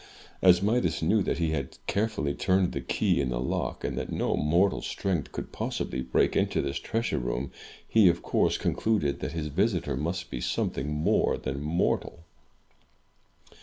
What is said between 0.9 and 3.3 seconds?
knew that he had carefully turned the key in